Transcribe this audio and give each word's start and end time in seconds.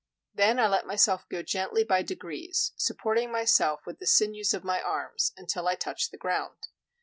Then 0.33 0.57
I 0.57 0.65
let 0.67 0.87
myself 0.87 1.29
go 1.29 1.43
gently 1.43 1.83
by 1.83 2.01
degrees, 2.01 2.71
supporting 2.75 3.31
myself 3.31 3.81
with 3.85 3.99
the 3.99 4.07
sinews 4.07 4.51
of 4.51 4.63
my 4.63 4.81
arms, 4.81 5.31
until 5.37 5.67
I 5.67 5.75
touched 5.75 6.09
the 6.09 6.17
ground. 6.17 6.65